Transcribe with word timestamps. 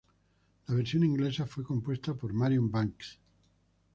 La 0.65 0.73
versión 0.73 1.03
inglesa 1.03 1.45
fue 1.45 1.63
compuesta 1.63 2.15
por 2.15 2.33
Marion 2.33 2.71
Banks. 2.71 3.19